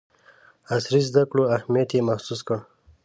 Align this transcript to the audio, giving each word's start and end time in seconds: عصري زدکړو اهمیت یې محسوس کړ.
عصري 0.73 1.01
زدکړو 1.09 1.43
اهمیت 1.57 1.89
یې 1.95 2.01
محسوس 2.09 2.41
کړ. 2.47 2.57